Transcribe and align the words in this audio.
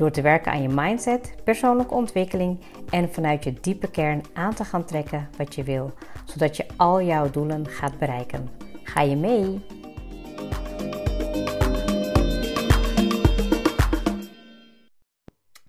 Door 0.00 0.10
te 0.10 0.22
werken 0.22 0.52
aan 0.52 0.62
je 0.62 0.68
mindset, 0.68 1.34
persoonlijke 1.44 1.94
ontwikkeling 1.94 2.60
en 2.90 3.12
vanuit 3.12 3.44
je 3.44 3.52
diepe 3.52 3.90
kern 3.90 4.22
aan 4.32 4.54
te 4.54 4.64
gaan 4.64 4.84
trekken 4.84 5.28
wat 5.36 5.54
je 5.54 5.62
wil, 5.62 5.92
zodat 6.24 6.56
je 6.56 6.66
al 6.76 7.02
jouw 7.02 7.30
doelen 7.30 7.66
gaat 7.66 7.98
bereiken. 7.98 8.48
Ga 8.82 9.00
je 9.00 9.16
mee? 9.16 9.60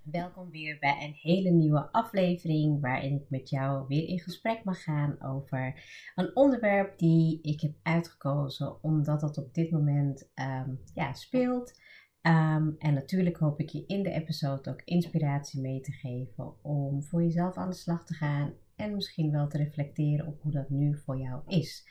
Welkom 0.04 0.52
weer 0.52 0.77
bij 0.79 0.98
een 1.02 1.16
hele 1.21 1.49
nieuwe 1.49 1.91
aflevering 1.91 2.82
waarin 2.82 3.16
ik 3.16 3.29
met 3.29 3.49
jou 3.49 3.85
weer 3.88 4.07
in 4.07 4.20
gesprek 4.20 4.63
mag 4.63 4.84
gaan 4.84 5.21
over 5.21 5.82
een 6.16 6.35
onderwerp 6.35 6.98
die 6.98 7.40
ik 7.41 7.62
heb 7.62 7.73
uitgekozen 7.84 8.84
omdat 8.84 9.21
het 9.21 9.38
op 9.38 9.54
dit 9.54 9.71
moment 9.71 10.32
um, 10.35 10.79
ja, 10.93 11.13
speelt. 11.13 11.79
Um, 12.22 12.76
en 12.80 12.94
natuurlijk 12.94 13.38
hoop 13.38 13.60
ik 13.60 13.70
je 13.70 13.84
in 13.88 14.04
de 14.04 14.12
episode 14.12 14.70
ook 14.70 14.82
inspiratie 14.86 15.62
mee 15.62 15.82
te 15.82 15.91
geven 15.91 16.64
om 16.64 17.04
voor 17.04 17.24
jezelf 17.24 17.55
aan 17.55 17.70
de 17.70 17.76
slag 17.76 18.05
te 18.05 18.14
gaan 18.14 18.54
en 18.76 18.96
misschien 18.96 19.32
wel 19.32 19.48
te 19.48 19.58
reflecteren 19.58 20.27
op 20.27 20.42
hoe 20.42 20.52
dat 20.52 20.70
nu 20.70 20.98
voor 20.98 21.18
jou 21.18 21.42
is. 21.48 21.88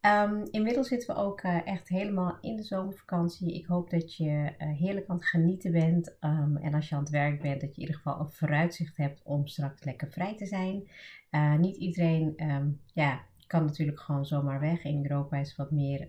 Um, 0.00 0.42
inmiddels 0.50 0.88
zitten 0.88 1.14
we 1.14 1.20
ook 1.20 1.42
uh, 1.42 1.66
echt 1.66 1.88
helemaal 1.88 2.38
in 2.40 2.56
de 2.56 2.62
zomervakantie. 2.62 3.54
Ik 3.54 3.66
hoop 3.66 3.90
dat 3.90 4.16
je 4.16 4.54
uh, 4.58 4.76
heerlijk 4.76 5.08
aan 5.08 5.16
het 5.16 5.26
genieten 5.26 5.72
bent. 5.72 6.16
Um, 6.20 6.56
en 6.56 6.74
als 6.74 6.88
je 6.88 6.94
aan 6.94 7.00
het 7.00 7.10
werk 7.10 7.42
bent, 7.42 7.60
dat 7.60 7.74
je 7.74 7.74
in 7.74 7.80
ieder 7.80 7.96
geval 7.96 8.20
een 8.20 8.32
vooruitzicht 8.32 8.96
hebt 8.96 9.22
om 9.22 9.46
straks 9.46 9.84
lekker 9.84 10.10
vrij 10.10 10.36
te 10.36 10.46
zijn. 10.46 10.88
Uh, 11.30 11.56
niet 11.56 11.76
iedereen 11.76 12.36
ja, 12.94 13.20
kan 13.46 13.64
natuurlijk 13.64 14.00
gewoon 14.00 14.26
zomaar 14.26 14.60
weg. 14.60 14.84
In 14.84 15.02
Europa 15.02 15.36
is 15.36 15.56
wat 15.56 15.70
meer, 15.70 16.08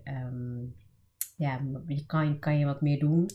ja, 1.39 1.59
je 1.85 2.05
kan, 2.05 2.39
kan 2.39 2.59
je 2.59 2.65
wat 2.65 2.81
meer 2.81 2.99
doen. 2.99 3.29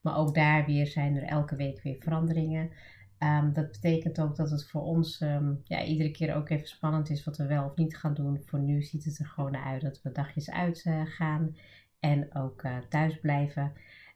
Maar 0.00 0.16
ook 0.16 0.34
daar 0.34 0.66
weer 0.66 0.86
zijn 0.86 1.16
er 1.16 1.22
elke 1.22 1.56
week 1.56 1.82
weer 1.82 1.96
veranderingen. 1.98 2.70
Um, 3.18 3.52
dat 3.52 3.70
betekent 3.70 4.20
ook 4.20 4.36
dat 4.36 4.50
het 4.50 4.68
voor 4.68 4.82
ons 4.82 5.20
um, 5.20 5.60
ja, 5.64 5.84
iedere 5.84 6.10
keer 6.10 6.34
ook 6.34 6.48
even 6.48 6.68
spannend 6.68 7.10
is 7.10 7.24
wat 7.24 7.36
we 7.36 7.46
wel 7.46 7.64
of 7.64 7.76
niet 7.76 7.96
gaan 7.96 8.14
doen. 8.14 8.42
Voor 8.44 8.60
nu 8.60 8.82
ziet 8.82 9.04
het 9.04 9.18
er 9.18 9.26
gewoon 9.26 9.56
uit 9.56 9.82
dat 9.82 10.02
we 10.02 10.12
dagjes 10.12 10.50
uit 10.50 10.84
uh, 10.84 11.02
gaan 11.04 11.56
en 11.98 12.34
ook 12.34 12.62
uh, 12.62 12.76
thuis 12.88 13.20
blijven. 13.20 13.72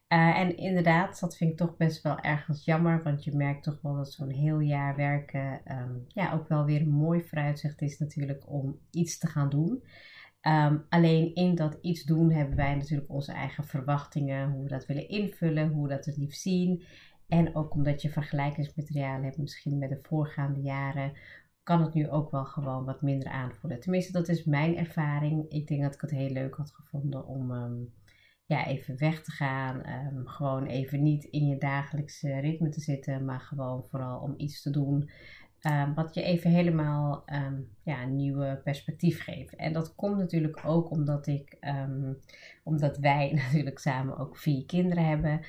Uh, 0.08 0.39
en 0.39 0.56
inderdaad, 0.56 1.20
dat 1.20 1.36
vind 1.36 1.51
ik 1.51 1.56
toch 1.56 1.77
best 1.77 2.03
wel 2.03 2.20
ergens 2.20 2.64
jammer, 2.64 3.03
want 3.03 3.25
je 3.25 3.36
merkt 3.36 3.62
toch 3.62 3.79
wel 3.83 3.97
dat 3.97 4.12
zo'n 4.12 4.31
heel 4.31 4.61
jaar 4.61 4.97
werken 4.97 5.61
um, 5.70 6.05
ja, 6.08 6.33
ook 6.33 6.48
wel 6.48 6.64
weer 6.64 6.81
een 6.81 6.91
mooi 6.91 7.23
vooruitzicht 7.23 7.83
is 7.83 7.98
natuurlijk 7.98 8.51
om 8.51 8.79
iets 8.91 9.19
te 9.19 9.27
gaan 9.27 9.51
doen. 9.51 9.83
Alleen 10.89 11.34
in 11.34 11.55
dat 11.55 11.78
iets 11.81 12.05
doen 12.05 12.31
hebben 12.31 12.56
wij 12.56 12.75
natuurlijk 12.75 13.11
onze 13.11 13.33
eigen 13.33 13.64
verwachtingen, 13.64 14.51
hoe 14.51 14.62
we 14.62 14.69
dat 14.69 14.86
willen 14.86 15.09
invullen, 15.09 15.69
hoe 15.69 15.83
we 15.83 15.95
dat 15.95 16.05
het 16.05 16.17
liefst 16.17 16.42
zien. 16.42 16.83
En 17.28 17.55
ook 17.56 17.75
omdat 17.75 18.03
je 18.03 18.11
vergelijkingsmateriaal 18.11 19.23
hebt, 19.23 19.39
misschien 19.39 19.79
met 19.79 19.89
de 19.89 19.98
voorgaande 20.02 20.61
jaren, 20.61 21.13
kan 21.63 21.83
het 21.83 21.95
nu 21.95 22.08
ook 22.08 22.30
wel 22.30 22.45
gewoon 22.45 22.85
wat 22.85 23.02
minder 23.02 23.29
aanvoelen. 23.29 23.80
Tenminste, 23.80 24.13
dat 24.13 24.29
is 24.29 24.45
mijn 24.45 24.77
ervaring. 24.77 25.51
Ik 25.51 25.67
denk 25.67 25.83
dat 25.83 25.95
ik 25.95 26.01
het 26.01 26.11
heel 26.11 26.30
leuk 26.30 26.55
had 26.55 26.70
gevonden 26.70 27.27
om 27.27 27.51
um, 27.51 27.92
ja, 28.46 28.67
even 28.67 28.98
weg 28.98 29.23
te 29.23 29.30
gaan. 29.30 29.77
Um, 29.77 30.27
gewoon 30.27 30.67
even 30.67 31.02
niet 31.02 31.24
in 31.24 31.46
je 31.46 31.58
dagelijkse 31.58 32.39
ritme 32.40 32.69
te 32.69 32.80
zitten, 32.80 33.24
maar 33.24 33.40
gewoon 33.40 33.85
vooral 33.85 34.20
om 34.20 34.35
iets 34.36 34.63
te 34.63 34.70
doen. 34.70 35.11
Um, 35.64 35.95
wat 35.95 36.14
je 36.14 36.23
even 36.23 36.51
helemaal 36.51 37.25
ja, 37.83 38.02
een 38.02 38.17
nieuwe 38.17 38.61
perspectief 38.64 39.23
geeft. 39.23 39.57
En 39.57 39.73
dat 39.73 39.95
komt 39.95 40.17
natuurlijk 40.17 40.61
ook 40.64 40.91
omdat 40.91 41.27
ik, 41.27 41.58
omdat 42.63 42.98
wij 42.98 43.33
natuurlijk 43.45 43.79
samen 43.79 44.19
ook 44.19 44.36
vier 44.36 44.67
kinderen 44.67 45.07
hebben 45.07 45.41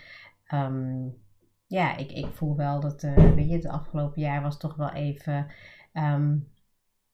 ja, 1.67 1.97
ik, 1.97 2.11
ik 2.11 2.33
voel 2.33 2.55
wel 2.55 2.79
dat, 2.79 3.03
uh, 3.03 3.33
weet 3.33 3.49
je, 3.49 3.55
het 3.55 3.67
afgelopen 3.67 4.21
jaar 4.21 4.41
was 4.41 4.57
toch 4.57 4.75
wel 4.75 4.91
even, 4.91 5.47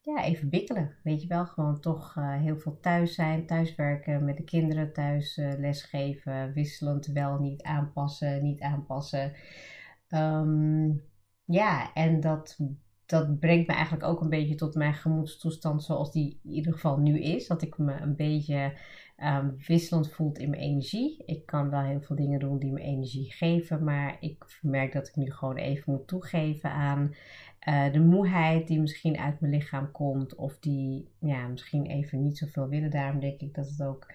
ja, 0.02 0.24
even 0.24 0.50
bikkelen. 0.50 0.96
Weet 1.04 1.22
je 1.22 1.28
wel, 1.28 1.46
gewoon 1.46 1.80
toch 1.80 2.16
uh, 2.16 2.36
heel 2.36 2.58
veel 2.58 2.80
thuis 2.80 3.16
zijn, 3.16 3.46
thuiswerken, 3.46 4.26
met 4.26 4.38
de 4.38 4.44
kinderen 4.44 4.94
thuis 4.94 5.38
uh, 5.38 5.54
lesgeven, 5.58 6.54
wisselend 6.54 7.06
wel 7.06 7.40
niet 7.40 7.64
aanpassen, 7.64 8.44
niet 8.44 8.62
aanpassen. 8.62 9.34
Ja, 11.46 11.94
en 11.94 12.20
dat, 12.20 12.60
dat 13.12 13.40
brengt 13.40 13.68
me 13.68 13.74
eigenlijk 13.74 14.06
ook 14.06 14.22
een 14.22 14.30
beetje 14.30 14.56
tot 14.56 14.76
mijn 14.76 14.94
gemoedstoestand 14.94 15.84
zoals 15.84 16.12
die 16.12 16.40
in 16.44 16.52
ieder 16.52 16.74
geval 16.74 16.98
nu 16.98 17.20
is. 17.20 17.48
Dat 17.48 17.62
ik 17.62 17.78
me 17.78 17.94
een 17.94 18.16
beetje 18.16 18.78
um, 19.24 19.56
wisselend 19.68 20.12
voelt 20.12 20.38
in 20.38 20.50
mijn 20.50 20.62
energie. 20.62 21.24
Ik 21.26 21.46
kan 21.46 21.70
wel 21.70 21.82
heel 21.82 22.02
veel 22.02 22.16
dingen 22.16 22.40
doen 22.40 22.60
die 22.60 22.72
me 22.72 22.82
energie 22.82 23.32
geven, 23.32 23.84
maar 23.84 24.18
ik 24.20 24.60
merk 24.62 24.94
dat 24.94 25.08
ik 25.08 25.16
nu 25.16 25.32
gewoon 25.32 25.56
even 25.58 25.94
moet 25.94 26.08
toegeven 26.08 26.72
aan 26.72 27.16
uh, 27.68 27.92
de 27.92 28.00
moeheid 28.00 28.68
die 28.68 28.80
misschien 28.80 29.18
uit 29.18 29.40
mijn 29.40 29.54
lichaam 29.54 29.92
komt, 29.92 30.36
of 30.36 30.60
die 30.60 31.08
ja, 31.20 31.48
misschien 31.48 31.86
even 31.86 32.24
niet 32.24 32.38
zoveel 32.38 32.68
willen. 32.68 32.92
Daarom 32.92 33.20
denk 33.20 33.42
ik 33.42 33.54
dat 33.54 33.70
het 33.70 33.84
ook 33.84 34.08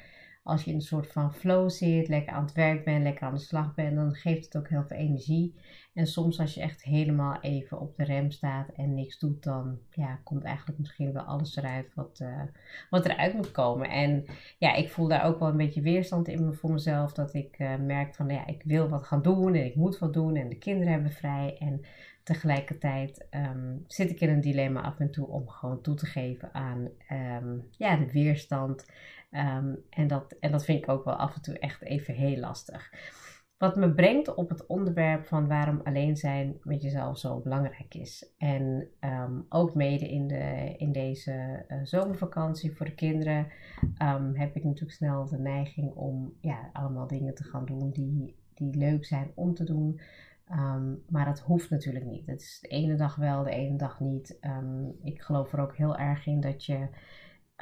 als 0.42 0.64
je 0.64 0.70
in 0.70 0.76
een 0.76 0.82
soort 0.82 1.12
van 1.12 1.34
flow 1.34 1.70
zit, 1.70 2.08
lekker 2.08 2.32
aan 2.32 2.44
het 2.44 2.52
werk 2.52 2.84
bent, 2.84 3.02
lekker 3.02 3.26
aan 3.26 3.34
de 3.34 3.40
slag 3.40 3.74
bent, 3.74 3.96
dan 3.96 4.14
geeft 4.14 4.44
het 4.44 4.56
ook 4.56 4.68
heel 4.68 4.84
veel 4.86 4.96
energie. 4.96 5.54
En 5.96 6.06
soms 6.06 6.40
als 6.40 6.54
je 6.54 6.60
echt 6.60 6.82
helemaal 6.82 7.40
even 7.40 7.80
op 7.80 7.96
de 7.96 8.04
rem 8.04 8.30
staat 8.30 8.68
en 8.68 8.94
niks 8.94 9.18
doet, 9.18 9.42
dan 9.42 9.78
ja, 9.90 10.20
komt 10.24 10.44
eigenlijk 10.44 10.78
misschien 10.78 11.12
wel 11.12 11.22
alles 11.22 11.56
eruit 11.56 11.94
wat, 11.94 12.20
uh, 12.22 12.42
wat 12.90 13.04
eruit 13.04 13.34
moet 13.34 13.50
komen. 13.50 13.90
En 13.90 14.24
ja, 14.58 14.74
ik 14.74 14.90
voel 14.90 15.08
daar 15.08 15.24
ook 15.24 15.38
wel 15.38 15.48
een 15.48 15.56
beetje 15.56 15.80
weerstand 15.80 16.28
in 16.28 16.54
voor 16.54 16.72
mezelf, 16.72 17.12
dat 17.12 17.34
ik 17.34 17.58
uh, 17.58 17.76
merk 17.76 18.14
van 18.14 18.28
ja, 18.28 18.46
ik 18.46 18.62
wil 18.64 18.88
wat 18.88 19.04
gaan 19.04 19.22
doen 19.22 19.54
en 19.54 19.64
ik 19.64 19.74
moet 19.74 19.98
wat 19.98 20.12
doen 20.12 20.36
en 20.36 20.48
de 20.48 20.58
kinderen 20.58 20.92
hebben 20.92 21.12
vrij. 21.12 21.56
En 21.58 21.84
tegelijkertijd 22.22 23.26
um, 23.30 23.84
zit 23.86 24.10
ik 24.10 24.20
in 24.20 24.28
een 24.28 24.40
dilemma 24.40 24.80
af 24.80 24.98
en 24.98 25.10
toe 25.10 25.26
om 25.26 25.48
gewoon 25.48 25.80
toe 25.80 25.94
te 25.94 26.06
geven 26.06 26.54
aan 26.54 26.88
um, 27.42 27.68
ja, 27.70 27.96
de 27.96 28.12
weerstand. 28.12 28.86
Um, 29.30 29.84
en, 29.90 30.06
dat, 30.06 30.36
en 30.40 30.50
dat 30.50 30.64
vind 30.64 30.78
ik 30.78 30.88
ook 30.88 31.04
wel 31.04 31.14
af 31.14 31.34
en 31.34 31.42
toe 31.42 31.58
echt 31.58 31.82
even 31.82 32.14
heel 32.14 32.36
lastig. 32.36 32.90
Wat 33.58 33.76
me 33.76 33.94
brengt 33.94 34.34
op 34.34 34.48
het 34.48 34.66
onderwerp 34.66 35.26
van 35.26 35.48
waarom 35.48 35.80
alleen 35.84 36.16
zijn 36.16 36.56
met 36.62 36.82
jezelf 36.82 37.18
zo 37.18 37.40
belangrijk 37.40 37.94
is. 37.94 38.32
En 38.38 38.88
um, 39.00 39.46
ook 39.48 39.74
mede 39.74 40.08
in, 40.08 40.26
de, 40.26 40.74
in 40.76 40.92
deze 40.92 41.64
uh, 41.68 41.78
zomervakantie 41.82 42.76
voor 42.76 42.86
de 42.86 42.94
kinderen 42.94 43.46
um, 44.02 44.34
heb 44.34 44.56
ik 44.56 44.64
natuurlijk 44.64 44.92
snel 44.92 45.26
de 45.26 45.38
neiging 45.38 45.94
om 45.94 46.32
ja, 46.40 46.70
allemaal 46.72 47.06
dingen 47.06 47.34
te 47.34 47.44
gaan 47.44 47.64
doen 47.64 47.90
die, 47.90 48.36
die 48.54 48.76
leuk 48.76 49.04
zijn 49.04 49.30
om 49.34 49.54
te 49.54 49.64
doen. 49.64 50.00
Um, 50.50 51.02
maar 51.08 51.24
dat 51.24 51.40
hoeft 51.40 51.70
natuurlijk 51.70 52.04
niet. 52.04 52.26
Het 52.26 52.40
is 52.40 52.58
de 52.60 52.68
ene 52.68 52.96
dag 52.96 53.16
wel, 53.16 53.42
de 53.42 53.50
ene 53.50 53.76
dag 53.76 54.00
niet. 54.00 54.38
ik 55.02 55.22
geloof 55.22 55.52
er 55.52 55.60
ook 55.60 55.76
heel 55.76 55.96
erg 55.96 56.26
in 56.26 56.40
dat 56.40 56.64
je 56.64 56.88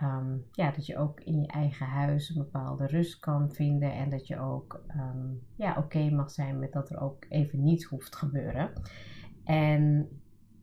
um, 0.02 0.44
ja, 0.52 0.70
dat 0.70 0.86
je 0.86 0.98
ook 0.98 1.20
in 1.20 1.40
je 1.40 1.46
eigen 1.46 1.86
huis 1.86 2.28
een 2.28 2.42
bepaalde 2.42 2.86
rust 2.86 3.18
kan 3.18 3.52
vinden 3.52 3.92
en 3.92 4.10
dat 4.10 4.26
je 4.26 4.38
ook 4.38 4.84
um, 4.96 5.42
ja, 5.56 5.76
oké 5.78 6.10
mag 6.10 6.30
zijn 6.30 6.58
met 6.58 6.72
dat 6.72 6.90
er 6.90 7.00
ook 7.00 7.26
even 7.28 7.62
niets 7.62 7.84
hoeft 7.84 8.12
te 8.12 8.18
gebeuren. 8.18 8.72
En 9.44 10.08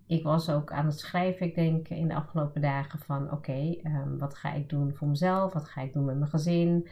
ik 0.08 0.24
was 0.24 0.50
ook 0.50 0.72
aan 0.72 0.86
het 0.86 1.00
schrijven, 1.00 1.46
ik 1.46 1.56
denk 1.56 1.88
in 1.88 2.08
de 2.08 2.16
afgelopen 2.16 2.62
dagen 2.62 3.00
van 3.00 3.32
oké, 3.32 3.76
um, 3.84 4.18
wat 4.18 4.36
ga 4.36 4.54
ik 4.54 4.70
doen 4.70 4.94
voor 4.96 5.08
mezelf? 5.08 5.54
Wat 5.54 5.70
ga 5.70 5.82
ik 5.82 5.94
doen 5.94 6.06
met 6.06 6.18
mijn 6.18 6.32
gezin? 6.32 6.90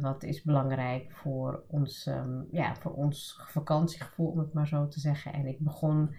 Wat 0.00 0.22
is 0.22 0.42
belangrijk 0.42 1.12
voor 1.12 1.62
ons, 1.66 2.10
ja, 2.50 2.74
voor 2.74 2.92
ons 2.92 3.40
vakantiegevoel, 3.46 4.28
om 4.28 4.38
het 4.38 4.52
maar 4.52 4.68
zo 4.68 4.88
te 4.88 5.00
zeggen. 5.00 5.32
En 5.32 5.46
ik 5.46 5.58
begon 5.58 6.14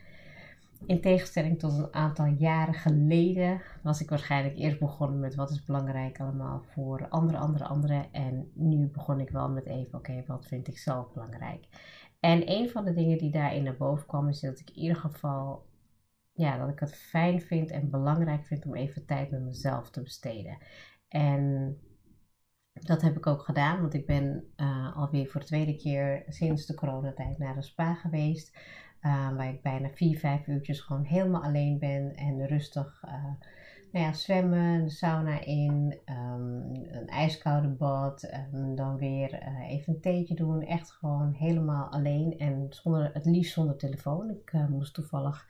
in 0.86 1.02
tegenstelling 1.02 1.60
tot 1.60 1.78
een 1.78 1.94
aantal 1.94 2.26
jaren 2.26 2.74
geleden 2.74 3.62
was 3.84 4.02
ik 4.02 4.10
waarschijnlijk 4.10 4.58
eerst 4.58 4.80
begonnen 4.80 5.20
met 5.20 5.36
wat 5.36 5.52
is 5.52 5.64
belangrijk 5.64 6.20
allemaal 6.20 6.62
voor 6.62 7.08
andere, 7.10 7.38
andere, 7.38 7.64
anderen. 7.64 8.14
En 8.14 8.52
nu 8.54 8.88
begon 8.88 9.20
ik 9.20 9.30
wel 9.30 9.50
met 9.50 9.66
even, 9.66 9.98
oké, 9.98 10.24
wat 10.28 10.46
vind 10.48 10.68
ik 10.68 10.78
zelf 10.78 11.14
belangrijk? 11.14 11.68
En 12.20 12.52
een 12.52 12.70
van 12.70 12.86
de 12.86 12.94
dingen 12.94 13.18
die 13.18 13.32
daarin 13.32 13.64
naar 13.64 13.78
boven 13.78 14.08
kwam 14.08 14.28
is 14.28 14.40
dat 14.40 14.60
ik 14.60 14.70
in 14.70 14.82
ieder 14.82 14.98
geval, 14.98 15.66
ja, 16.34 16.58
dat 16.58 16.70
ik 16.70 16.80
het 16.80 16.96
fijn 16.96 17.42
vind 17.42 17.72
en 17.72 17.90
belangrijk 17.90 18.46
vind 18.46 18.66
om 18.66 18.76
even 18.76 19.06
tijd 19.06 19.32
met 19.32 19.42
mezelf 19.42 19.90
te 19.90 20.02
besteden. 20.02 20.58
En 21.08 21.78
dat 22.74 23.02
heb 23.02 23.18
ik 23.18 23.28
ook 23.28 23.42
gedaan, 23.42 23.82
want 23.82 23.94
ik 23.94 24.06
ben 24.06 24.54
uh, 24.58 24.98
alweer 24.98 25.28
voor 25.28 25.40
de 25.40 25.46
tweede 25.46 25.76
keer 25.76 26.24
sinds 26.28 26.66
de 26.66 26.76
coronatijd 26.76 27.38
naar 27.38 27.56
een 27.56 27.64
spa 27.64 27.94
geweest. 27.94 28.58
Waar 29.02 29.50
ik 29.50 29.62
bijna 29.62 29.90
vier, 29.90 30.20
vijf 30.20 30.48
uurtjes 30.48 30.80
gewoon 30.80 31.04
helemaal 31.04 31.44
alleen 31.44 31.80
ben 31.80 32.16
en 32.16 32.48
rustig 32.48 33.04
nou 33.92 34.06
ja, 34.06 34.14
zwemmen, 34.14 34.84
de 34.84 34.90
sauna 34.90 35.44
in, 35.44 36.00
um, 36.06 36.76
een 36.92 37.08
ijskoude 37.08 37.68
bad, 37.68 38.30
um, 38.54 38.76
dan 38.76 38.98
weer 38.98 39.34
uh, 39.34 39.70
even 39.70 39.94
een 39.94 40.02
theetje 40.02 40.36
doen. 40.36 40.62
Echt 40.62 40.92
gewoon 40.92 41.34
helemaal 41.34 41.92
alleen 41.92 42.38
en 42.38 42.68
zonder, 42.70 43.10
het 43.14 43.26
liefst 43.26 43.54
zonder 43.54 43.78
telefoon. 43.78 44.30
Ik 44.30 44.54
uh, 44.54 44.68
moest 44.68 44.94
toevallig 44.94 45.46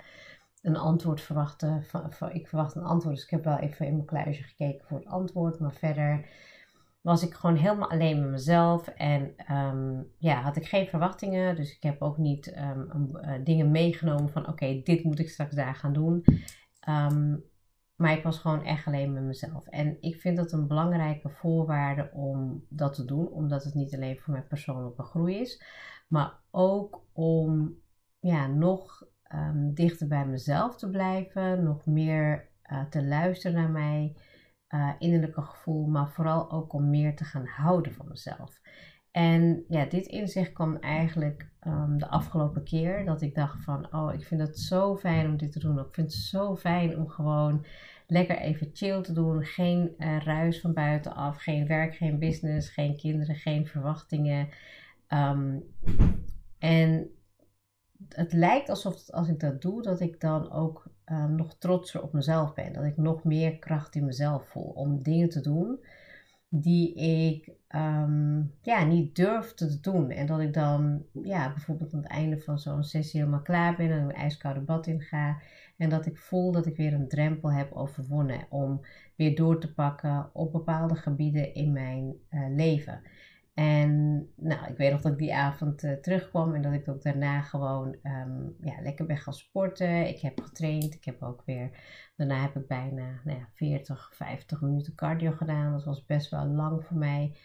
een 0.62 0.78
antwoord 0.78 1.22
verwachten. 1.22 1.84
Van, 1.84 2.32
ik 2.32 2.48
verwacht 2.48 2.76
een 2.76 2.84
antwoord, 2.84 3.16
dus 3.16 3.24
ik 3.24 3.30
heb 3.30 3.44
wel 3.44 3.58
even 3.58 3.86
in 3.86 3.94
mijn 3.94 4.06
kluisje 4.06 4.44
gekeken 4.44 4.86
voor 4.88 4.98
het 4.98 5.08
antwoord. 5.08 5.60
Maar 5.60 5.74
verder 5.74 6.26
was 7.02 7.24
ik 7.24 7.34
gewoon 7.34 7.56
helemaal 7.56 7.90
alleen 7.90 8.22
met 8.22 8.30
mezelf 8.30 8.88
en 8.88 9.34
um, 9.52 10.08
ja, 10.18 10.42
had 10.42 10.56
ik 10.56 10.66
geen 10.66 10.88
verwachtingen. 10.88 11.56
Dus 11.56 11.76
ik 11.76 11.84
heb 11.84 12.02
ook 12.02 12.18
niet 12.18 12.58
um, 12.58 13.10
uh, 13.16 13.32
dingen 13.44 13.72
meegenomen 13.72 14.30
van 14.30 14.48
oké, 14.48 14.82
dit 14.84 15.04
moet 15.04 15.20
ik 15.20 15.30
straks 15.30 15.56
daar 15.56 15.76
gaan 15.76 15.94
doen. 15.94 16.24
Um, 16.90 17.44
maar 17.96 18.18
ik 18.18 18.24
was 18.24 18.40
gewoon 18.40 18.64
echt 18.64 18.88
alleen 18.88 19.14
met 19.14 19.24
mezelf. 19.24 19.68
En 19.68 19.98
ik 20.00 20.16
vind 20.16 20.38
dat 20.38 20.52
een 20.52 20.68
belangrijke 20.68 21.30
voorwaarde 21.30 22.10
om 22.14 22.66
dat 22.70 22.94
te 22.94 23.06
doen. 23.06 23.28
Omdat 23.28 23.64
het 23.64 23.74
niet 23.74 23.96
alleen 23.96 24.20
voor 24.20 24.34
mijn 24.34 24.48
persoonlijke 24.48 25.04
groei 25.04 25.40
is. 25.40 25.64
Maar 26.08 26.34
ook 26.52 27.04
om 27.14 27.76
ja, 28.20 28.48
nog 28.48 29.04
dichter 29.74 30.08
bij 30.08 30.26
mezelf 30.26 30.78
te 30.78 30.90
blijven. 30.90 31.64
Nog 31.64 31.86
meer 31.86 32.50
uh, 32.72 32.84
te 32.84 33.04
luisteren 33.04 33.58
naar 33.58 33.70
mijn 33.70 34.18
uh, 34.74 34.90
innerlijke 35.00 35.42
gevoel. 35.42 35.88
Maar 35.88 36.10
vooral 36.10 36.52
ook 36.52 36.74
om 36.74 36.90
meer 36.90 37.16
te 37.16 37.24
gaan 37.24 37.46
houden 37.46 37.94
van 37.94 38.08
mezelf. 38.08 38.62
En 39.12 39.64
ja, 39.68 39.86
dit 39.86 40.06
inzicht 40.06 40.54
kwam 40.54 40.76
eigenlijk 40.76 41.50
um, 41.68 41.98
de 41.98 42.08
afgelopen 42.08 42.64
keer 42.64 43.06
dat 43.06 43.22
ik 43.22 43.36
dacht 43.36 43.64
van, 43.64 43.94
oh, 43.94 44.14
ik 44.14 44.24
vind 44.24 44.42
het 44.42 44.60
zo 44.60 44.98
fijn 44.98 45.26
om 45.26 45.38
dit 45.38 45.52
te 45.52 45.60
doen. 45.60 45.80
Ik 45.80 45.94
vind 45.94 46.12
het 46.12 46.22
zo 46.22 46.56
fijn 46.56 46.98
om 46.98 47.10
gewoon 47.10 47.66
lekker 48.08 48.38
even 48.38 48.70
chill 48.74 49.02
te 49.02 49.14
doen. 49.14 49.44
Geen 49.44 49.94
uh, 49.98 50.20
ruis 50.20 50.62
van 50.62 50.74
buitenaf, 50.74 51.38
geen 51.38 51.68
werk, 51.68 51.96
geen 51.96 52.20
business, 52.20 52.70
geen 52.70 52.98
kinderen, 52.98 53.36
geen 53.36 53.68
verwachtingen. 53.68 54.50
Um, 55.08 55.64
en 56.60 57.10
het 58.10 58.34
lijkt 58.34 58.70
alsof 58.70 59.10
als 59.10 59.28
ik 59.28 59.40
dat 59.40 59.62
doe, 59.62 59.82
dat 59.82 60.00
ik 60.00 60.20
dan 60.20 60.52
ook 60.52 60.92
um, 61.06 61.36
nog 61.36 61.56
trotser 61.58 62.02
op 62.02 62.14
mezelf 62.14 62.54
ben. 62.54 62.74
Dat 62.74 62.84
ik 62.84 62.98
nog 62.98 63.24
meer 63.24 63.60
kracht 63.60 63.96
in 63.96 64.06
mezelf 64.06 64.48
voel 64.48 64.70
om 64.70 65.04
dingen 65.04 65.30
te 65.30 65.42
doen 65.42 65.80
die 66.54 66.94
ik 66.96 67.52
um, 67.76 68.54
ja, 68.62 68.84
niet 68.84 69.16
durfde 69.16 69.68
te 69.68 69.80
doen. 69.80 70.10
En 70.10 70.26
dat 70.26 70.40
ik 70.40 70.54
dan 70.54 71.06
ja, 71.24 71.50
bijvoorbeeld 71.54 71.94
aan 71.94 72.02
het 72.02 72.12
einde 72.12 72.40
van 72.40 72.60
zo'n 72.60 72.84
sessie 72.84 73.20
helemaal 73.20 73.42
klaar 73.42 73.76
ben 73.76 73.92
en 73.92 74.04
een 74.04 74.14
ijskoude 74.14 74.60
bad 74.60 74.88
in 74.88 75.02
ga. 75.02 75.42
En 75.78 75.90
dat 75.90 76.06
ik 76.06 76.18
voel 76.18 76.52
dat 76.52 76.66
ik 76.66 76.78
weer 76.78 76.94
een 76.94 77.08
drempel 77.08 77.52
heb 77.52 77.72
overwonnen 77.72 78.46
om 78.50 78.82
weer 79.16 79.36
door 79.36 79.60
te 79.60 79.74
pakken 79.74 80.30
op 80.34 80.52
bepaalde 80.52 80.96
gebieden 80.96 81.54
in 81.54 81.72
mijn 81.72 82.14
uh, 82.32 82.56
leven. 82.56 83.02
En 83.54 84.28
nou, 84.36 84.72
ik 84.72 84.78
weet 84.78 84.92
nog 84.92 85.02
dat 85.02 85.12
ik 85.12 85.18
die 85.18 85.36
avond 85.36 85.84
uh, 85.84 85.94
terugkwam 85.94 86.54
en 86.54 86.62
dat 86.62 86.74
ik 86.74 86.88
ook 86.88 87.02
daarna 87.02 87.42
gewoon 87.42 87.96
um, 88.04 88.56
ja, 88.62 88.82
lekker 88.82 89.06
ben 89.06 89.18
gaan 89.18 89.34
sporten. 89.34 90.08
Ik 90.08 90.20
heb 90.20 90.42
getraind. 90.42 90.94
Ik 90.94 91.06
heb 91.06 91.24
ook 91.24 91.44
weer, 91.46 91.70
daarna 92.16 92.42
heb 92.42 92.56
ik 92.56 92.68
bijna 92.68 93.22
nou 93.24 93.38
ja, 93.38 93.48
40, 93.54 94.12
50 94.14 94.62
minuten 94.62 94.96
cardio 94.96 95.32
gedaan. 95.32 95.72
Dat 95.72 95.84
was 95.84 96.06
best 96.06 96.30
wel 96.30 96.46
lang 96.46 96.86
voor 96.86 96.98
mij. 96.98 97.36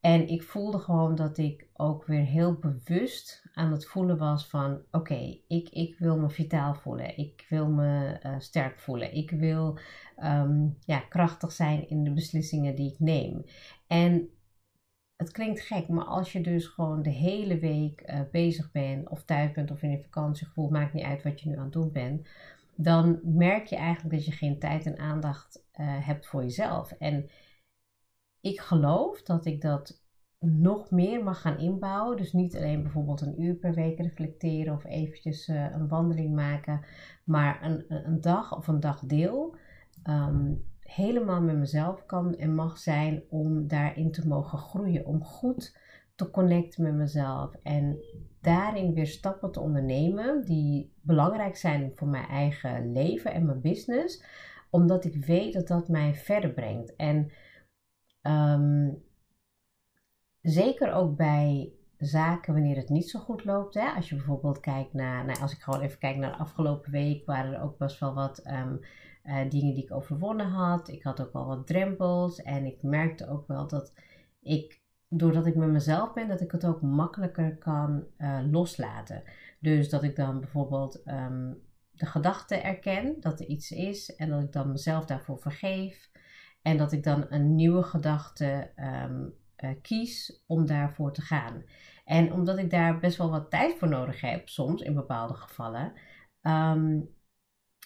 En 0.00 0.28
ik 0.28 0.42
voelde 0.42 0.78
gewoon 0.78 1.14
dat 1.14 1.38
ik 1.38 1.68
ook 1.72 2.06
weer 2.06 2.24
heel 2.24 2.54
bewust 2.54 3.44
aan 3.52 3.72
het 3.72 3.86
voelen 3.86 4.18
was 4.18 4.46
van 4.46 4.82
oké, 4.90 5.38
ik, 5.48 5.68
ik 5.68 5.98
wil 5.98 6.18
me 6.18 6.30
vitaal 6.30 6.74
voelen. 6.74 7.18
Ik 7.18 7.46
wil 7.48 7.68
me 7.68 8.20
uh, 8.26 8.34
sterk 8.38 8.78
voelen. 8.78 9.14
Ik 9.14 9.30
wil 9.30 9.78
um, 10.24 10.76
ja, 10.84 10.98
krachtig 10.98 11.52
zijn 11.52 11.88
in 11.88 12.04
de 12.04 12.12
beslissingen 12.12 12.74
die 12.74 12.92
ik 12.92 12.98
neem. 12.98 13.44
En 13.86 14.30
het 15.22 15.32
klinkt 15.32 15.60
gek, 15.60 15.88
maar 15.88 16.04
als 16.04 16.32
je 16.32 16.40
dus 16.40 16.66
gewoon 16.66 17.02
de 17.02 17.10
hele 17.10 17.58
week 17.58 18.02
uh, 18.10 18.20
bezig 18.30 18.70
bent, 18.72 19.08
of 19.08 19.24
thuis 19.24 19.52
bent 19.52 19.70
of 19.70 19.82
in 19.82 19.90
een 19.90 20.02
vakantiegevoel, 20.02 20.70
maakt 20.70 20.92
niet 20.92 21.04
uit 21.04 21.22
wat 21.22 21.40
je 21.40 21.48
nu 21.48 21.56
aan 21.56 21.64
het 21.64 21.72
doen 21.72 21.92
bent, 21.92 22.28
dan 22.74 23.20
merk 23.22 23.66
je 23.66 23.76
eigenlijk 23.76 24.14
dat 24.14 24.24
je 24.24 24.32
geen 24.32 24.58
tijd 24.58 24.86
en 24.86 24.98
aandacht 24.98 25.64
uh, 25.80 26.06
hebt 26.06 26.26
voor 26.26 26.42
jezelf. 26.42 26.92
En 26.92 27.28
ik 28.40 28.60
geloof 28.60 29.22
dat 29.22 29.46
ik 29.46 29.60
dat 29.60 30.02
nog 30.38 30.90
meer 30.90 31.24
mag 31.24 31.40
gaan 31.40 31.58
inbouwen. 31.58 32.16
Dus 32.16 32.32
niet 32.32 32.56
alleen 32.56 32.82
bijvoorbeeld 32.82 33.20
een 33.20 33.42
uur 33.42 33.54
per 33.54 33.74
week 33.74 33.98
reflecteren 33.98 34.74
of 34.74 34.84
eventjes 34.84 35.48
uh, 35.48 35.70
een 35.72 35.88
wandeling 35.88 36.34
maken, 36.34 36.84
maar 37.24 37.62
een, 37.62 37.84
een 37.88 38.20
dag 38.20 38.56
of 38.56 38.66
een 38.68 38.80
dagdeel. 38.80 39.56
Um, 40.08 40.71
helemaal 40.94 41.40
met 41.40 41.56
mezelf 41.56 42.06
kan 42.06 42.36
en 42.36 42.54
mag 42.54 42.78
zijn 42.78 43.22
om 43.28 43.68
daarin 43.68 44.12
te 44.12 44.28
mogen 44.28 44.58
groeien. 44.58 45.06
Om 45.06 45.24
goed 45.24 45.78
te 46.14 46.30
connecten 46.30 46.82
met 46.82 46.94
mezelf 46.94 47.54
en 47.62 47.98
daarin 48.40 48.94
weer 48.94 49.06
stappen 49.06 49.52
te 49.52 49.60
ondernemen 49.60 50.44
die 50.44 50.92
belangrijk 51.00 51.56
zijn 51.56 51.92
voor 51.94 52.08
mijn 52.08 52.26
eigen 52.26 52.92
leven 52.92 53.32
en 53.32 53.46
mijn 53.46 53.60
business. 53.60 54.24
Omdat 54.70 55.04
ik 55.04 55.24
weet 55.24 55.52
dat 55.52 55.68
dat 55.68 55.88
mij 55.88 56.14
verder 56.14 56.50
brengt. 56.50 56.96
En 56.96 57.30
um, 58.22 59.02
zeker 60.40 60.92
ook 60.92 61.16
bij 61.16 61.72
zaken 61.96 62.52
wanneer 62.52 62.76
het 62.76 62.88
niet 62.88 63.10
zo 63.10 63.18
goed 63.20 63.44
loopt. 63.44 63.74
Hè? 63.74 63.86
Als 63.88 64.08
je 64.08 64.14
bijvoorbeeld 64.14 64.60
kijkt 64.60 64.92
naar, 64.92 65.24
nou, 65.24 65.40
als 65.40 65.52
ik 65.52 65.60
gewoon 65.60 65.80
even 65.80 65.98
kijk 65.98 66.16
naar 66.16 66.30
de 66.30 66.38
afgelopen 66.38 66.90
week, 66.90 67.26
waren 67.26 67.52
er 67.54 67.62
ook 67.62 67.78
best 67.78 68.00
wel 68.00 68.14
wat 68.14 68.46
um, 68.46 68.80
uh, 69.24 69.50
dingen 69.50 69.74
die 69.74 69.84
ik 69.84 69.92
overwonnen 69.92 70.46
had. 70.46 70.88
Ik 70.88 71.02
had 71.02 71.20
ook 71.20 71.32
wel 71.32 71.46
wat 71.46 71.66
drempels 71.66 72.42
en 72.42 72.64
ik 72.64 72.82
merkte 72.82 73.28
ook 73.28 73.46
wel 73.46 73.66
dat 73.66 73.92
ik, 74.40 74.82
doordat 75.08 75.46
ik 75.46 75.54
met 75.54 75.68
mezelf 75.68 76.12
ben, 76.12 76.28
dat 76.28 76.40
ik 76.40 76.52
het 76.52 76.66
ook 76.66 76.82
makkelijker 76.82 77.56
kan 77.56 78.04
uh, 78.18 78.38
loslaten. 78.50 79.22
Dus 79.60 79.88
dat 79.88 80.02
ik 80.02 80.16
dan 80.16 80.40
bijvoorbeeld 80.40 81.02
um, 81.06 81.62
de 81.90 82.06
gedachte 82.06 82.54
erken 82.54 83.16
dat 83.20 83.40
er 83.40 83.46
iets 83.46 83.70
is 83.70 84.16
en 84.16 84.28
dat 84.28 84.42
ik 84.42 84.52
dan 84.52 84.70
mezelf 84.70 85.04
daarvoor 85.04 85.38
vergeef. 85.38 86.10
En 86.62 86.76
dat 86.76 86.92
ik 86.92 87.02
dan 87.02 87.26
een 87.28 87.54
nieuwe 87.54 87.82
gedachte 87.82 88.70
um, 88.76 89.34
uh, 89.64 89.70
kies 89.82 90.42
om 90.46 90.66
daarvoor 90.66 91.12
te 91.12 91.22
gaan. 91.22 91.64
En 92.04 92.32
omdat 92.32 92.58
ik 92.58 92.70
daar 92.70 92.98
best 92.98 93.16
wel 93.16 93.30
wat 93.30 93.50
tijd 93.50 93.78
voor 93.78 93.88
nodig 93.88 94.20
heb, 94.20 94.48
soms 94.48 94.82
in 94.82 94.94
bepaalde 94.94 95.34
gevallen, 95.34 95.92
um, 96.42 97.08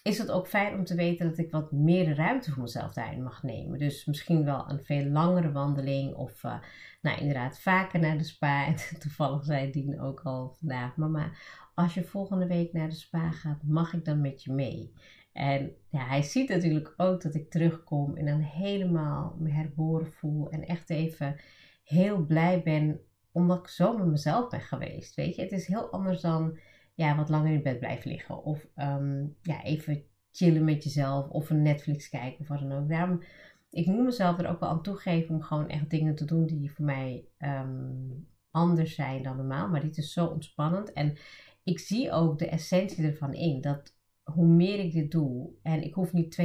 is 0.06 0.18
het 0.18 0.30
ook 0.30 0.48
fijn 0.48 0.74
om 0.74 0.84
te 0.84 0.94
weten 0.94 1.28
dat 1.28 1.38
ik 1.38 1.50
wat 1.50 1.72
meer 1.72 2.14
ruimte 2.14 2.50
voor 2.50 2.62
mezelf 2.62 2.92
daarin 2.92 3.22
mag 3.22 3.42
nemen. 3.42 3.78
Dus 3.78 4.04
misschien 4.04 4.44
wel 4.44 4.70
een 4.70 4.84
veel 4.84 5.04
langere 5.04 5.52
wandeling 5.52 6.14
of 6.14 6.44
uh, 6.44 6.58
nou 7.02 7.18
inderdaad 7.18 7.60
vaker 7.60 8.00
naar 8.00 8.18
de 8.18 8.24
spa. 8.24 8.66
En 8.66 8.74
toevallig 8.98 9.44
zei 9.44 9.70
Dien 9.70 10.00
ook 10.00 10.20
al 10.20 10.54
vandaag, 10.58 10.96
mama, 10.96 11.30
als 11.74 11.94
je 11.94 12.04
volgende 12.04 12.46
week 12.46 12.72
naar 12.72 12.88
de 12.88 12.94
spa 12.94 13.30
gaat, 13.30 13.62
mag 13.62 13.92
ik 13.92 14.04
dan 14.04 14.20
met 14.20 14.42
je 14.42 14.52
mee? 14.52 14.92
En 15.32 15.72
ja, 15.88 16.06
hij 16.06 16.22
ziet 16.22 16.48
natuurlijk 16.48 16.94
ook 16.96 17.22
dat 17.22 17.34
ik 17.34 17.50
terugkom 17.50 18.16
en 18.16 18.26
dan 18.26 18.40
helemaal 18.40 19.36
me 19.38 19.50
herboren 19.50 20.12
voel 20.12 20.50
en 20.50 20.66
echt 20.66 20.90
even 20.90 21.36
heel 21.84 22.24
blij 22.24 22.62
ben 22.62 23.00
omdat 23.32 23.58
ik 23.58 23.68
zo 23.68 23.96
met 23.96 24.06
mezelf 24.06 24.48
ben 24.48 24.60
geweest. 24.60 25.14
Weet 25.14 25.36
je, 25.36 25.42
het 25.42 25.52
is 25.52 25.66
heel 25.66 25.90
anders 25.90 26.20
dan 26.20 26.58
ja, 26.96 27.16
wat 27.16 27.28
langer 27.28 27.52
in 27.52 27.62
bed 27.62 27.78
blijven 27.78 28.10
liggen. 28.10 28.44
Of 28.44 28.66
um, 28.76 29.36
ja, 29.42 29.62
even 29.62 30.02
chillen 30.32 30.64
met 30.64 30.84
jezelf. 30.84 31.28
Of 31.28 31.50
een 31.50 31.62
Netflix 31.62 32.08
kijken 32.08 32.40
of 32.40 32.48
wat 32.48 32.60
dan 32.60 32.72
ook. 32.72 32.88
Daarom, 32.88 33.22
ik 33.70 33.86
moet 33.86 34.04
mezelf 34.04 34.38
er 34.38 34.48
ook 34.48 34.60
wel 34.60 34.68
aan 34.68 34.82
toegeven 34.82 35.34
om 35.34 35.42
gewoon 35.42 35.68
echt 35.68 35.90
dingen 35.90 36.14
te 36.14 36.24
doen 36.24 36.46
die 36.46 36.72
voor 36.72 36.84
mij 36.84 37.28
um, 37.38 38.28
anders 38.50 38.94
zijn 38.94 39.22
dan 39.22 39.36
normaal. 39.36 39.68
Maar 39.68 39.80
dit 39.80 39.96
is 39.96 40.12
zo 40.12 40.26
ontspannend. 40.26 40.92
En 40.92 41.16
ik 41.62 41.78
zie 41.78 42.12
ook 42.12 42.38
de 42.38 42.48
essentie 42.48 43.04
ervan 43.04 43.34
in. 43.34 43.60
Dat 43.60 43.94
hoe 44.22 44.46
meer 44.46 44.78
ik 44.78 44.92
dit 44.92 45.10
doe, 45.10 45.50
en 45.62 45.82
ik 45.82 45.94
hoef 45.94 46.12
niet 46.12 46.40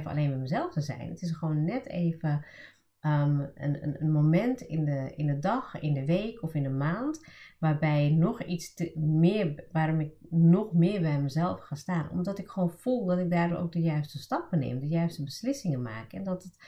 24-7 0.00 0.02
alleen 0.04 0.30
met 0.30 0.38
mezelf 0.38 0.72
te 0.72 0.80
zijn. 0.80 1.08
Het 1.08 1.22
is 1.22 1.30
gewoon 1.30 1.64
net 1.64 1.86
even 1.86 2.44
um, 3.00 3.40
een, 3.54 3.82
een, 3.82 4.02
een, 4.02 4.12
moment 4.12 4.60
in 4.60 4.84
de, 4.84 5.12
in 5.16 5.26
de 5.26 5.38
dag, 5.38 5.80
in 5.80 5.94
de 5.94 6.04
week 6.04 6.42
of 6.42 6.54
in 6.54 6.62
de 6.62 6.70
maand, 6.70 7.24
waarbij 7.58 8.10
nog 8.10 8.42
iets 8.42 8.74
te, 8.74 8.92
meer, 8.98 9.64
waarom 9.72 10.00
ik 10.00 10.12
nog 10.30 10.72
meer 10.72 11.00
bij 11.00 11.20
mezelf 11.20 11.60
ga 11.60 11.74
staan. 11.74 12.10
Omdat 12.10 12.38
ik 12.38 12.48
gewoon 12.48 12.70
voel 12.70 13.06
dat 13.06 13.18
ik 13.18 13.30
daardoor 13.30 13.58
ook 13.58 13.72
de 13.72 13.80
juiste 13.80 14.18
stappen 14.18 14.58
neem, 14.58 14.80
de 14.80 14.88
juiste 14.88 15.24
beslissingen 15.24 15.82
maak. 15.82 16.12
En 16.12 16.24
dat 16.24 16.42
het 16.42 16.58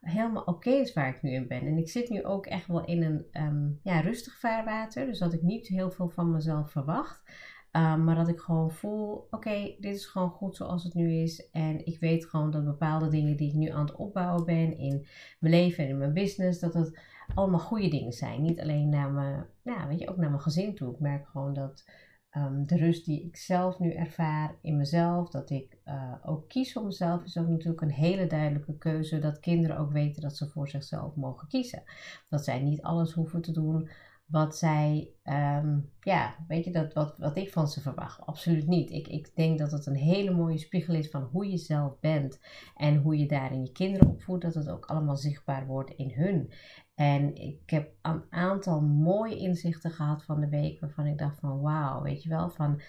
helemaal 0.00 0.42
oké 0.42 0.70
is 0.70 0.92
waar 0.92 1.08
ik 1.08 1.22
nu 1.22 1.30
in 1.30 1.48
ben. 1.48 1.60
En 1.60 1.76
ik 1.76 1.88
zit 1.88 2.08
nu 2.08 2.24
ook 2.24 2.46
echt 2.46 2.66
wel 2.66 2.84
in 2.84 3.02
een 3.02 3.42
um, 3.42 3.80
ja, 3.82 4.00
rustig 4.00 4.38
vaarwater, 4.38 5.06
dus 5.06 5.18
dat 5.18 5.32
ik 5.32 5.42
niet 5.42 5.66
heel 5.66 5.90
veel 5.90 6.08
van 6.08 6.30
mezelf 6.30 6.70
verwacht. 6.70 7.22
Um, 7.72 8.04
maar 8.04 8.14
dat 8.14 8.28
ik 8.28 8.38
gewoon 8.38 8.70
voel, 8.70 9.26
oké, 9.30 9.74
dit 9.78 9.94
is 9.94 10.06
gewoon 10.06 10.30
goed 10.30 10.56
zoals 10.56 10.84
het 10.84 10.94
nu 10.94 11.12
is. 11.12 11.50
En 11.50 11.86
ik 11.86 12.00
weet 12.00 12.26
gewoon 12.26 12.50
dat 12.50 12.64
bepaalde 12.64 13.08
dingen 13.08 13.36
die 13.36 13.48
ik 13.48 13.54
nu 13.54 13.68
aan 13.68 13.86
het 13.86 13.96
opbouwen 13.96 14.44
ben 14.44 14.78
in 14.78 15.06
mijn 15.38 15.54
leven 15.54 15.84
en 15.84 15.90
in 15.90 15.98
mijn 15.98 16.12
business, 16.12 16.60
dat 16.60 16.74
het 16.74 16.98
allemaal 17.34 17.60
goede 17.60 17.88
dingen 17.88 18.12
zijn. 18.12 18.42
Niet 18.42 18.60
alleen 18.60 18.88
naar 18.88 19.10
mijn, 19.10 19.46
nou, 19.62 19.88
weet 19.88 19.98
je, 19.98 20.08
ook 20.08 20.16
naar 20.16 20.30
mijn 20.30 20.42
gezin 20.42 20.74
toe. 20.74 20.92
Ik 20.92 21.00
merk 21.00 21.28
gewoon 21.28 21.54
dat 21.54 21.84
ehm, 22.30 22.64
de 22.66 22.76
rust 22.76 23.04
die 23.04 23.24
ik 23.24 23.36
zelf 23.36 23.78
nu 23.78 23.92
ervaar 23.92 24.58
in 24.62 24.76
mezelf, 24.76 25.30
dat 25.30 25.50
ik 25.50 25.78
uh, 25.84 26.14
ook 26.24 26.48
kies 26.48 26.72
voor 26.72 26.84
mezelf, 26.84 27.24
is 27.24 27.38
ook 27.38 27.48
natuurlijk 27.48 27.80
een 27.80 27.90
hele 27.90 28.26
duidelijke 28.26 28.78
keuze. 28.78 29.18
Dat 29.18 29.40
kinderen 29.40 29.78
ook 29.78 29.92
weten 29.92 30.22
dat 30.22 30.36
ze 30.36 30.48
voor 30.48 30.68
zichzelf 30.68 31.14
mogen 31.14 31.48
kiezen. 31.48 31.82
Dat 32.28 32.44
zij 32.44 32.60
niet 32.60 32.82
alles 32.82 33.12
hoeven 33.12 33.40
te 33.40 33.52
doen 33.52 33.88
wat 34.30 34.56
zij, 34.56 35.10
ehm, 35.22 35.78
ja, 36.00 36.34
weet 36.48 36.64
je, 36.64 36.72
dat, 36.72 36.92
wat, 36.92 37.18
wat 37.18 37.36
ik 37.36 37.52
van 37.52 37.68
ze 37.68 37.80
verwacht. 37.80 38.26
Absoluut 38.26 38.66
niet. 38.66 38.90
Ik, 38.90 39.08
ik 39.08 39.30
denk 39.34 39.58
dat 39.58 39.72
het 39.72 39.86
een 39.86 39.96
hele 39.96 40.30
mooie 40.30 40.58
spiegel 40.58 40.94
is 40.94 41.10
van 41.10 41.22
hoe 41.22 41.50
je 41.50 41.56
zelf 41.56 42.00
bent 42.00 42.40
en 42.76 42.96
hoe 42.96 43.18
je 43.18 43.28
daarin 43.28 43.62
je 43.62 43.72
kinderen 43.72 44.08
opvoedt, 44.08 44.42
dat 44.42 44.54
het 44.54 44.68
ook 44.68 44.86
allemaal 44.86 45.16
zichtbaar 45.16 45.66
wordt 45.66 45.90
in 45.90 46.10
hun. 46.10 46.52
En 46.94 47.34
ik 47.34 47.70
heb 47.70 47.92
een 48.02 48.22
aantal 48.30 48.80
mooie 48.80 49.36
inzichten 49.36 49.90
gehad 49.90 50.24
van 50.24 50.40
de 50.40 50.48
week 50.48 50.80
waarvan 50.80 51.06
ik 51.06 51.18
dacht 51.18 51.40
van 51.40 51.60
wauw, 51.60 52.02
weet 52.02 52.22
je 52.22 52.28
wel, 52.28 52.50
van... 52.50 52.80